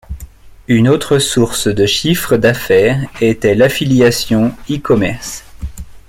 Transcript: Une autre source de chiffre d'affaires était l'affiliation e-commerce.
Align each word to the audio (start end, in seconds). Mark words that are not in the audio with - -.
Une 0.67 0.89
autre 0.89 1.19
source 1.19 1.67
de 1.67 1.85
chiffre 1.85 2.35
d'affaires 2.35 3.07
était 3.21 3.53
l'affiliation 3.53 4.51
e-commerce. 4.67 5.43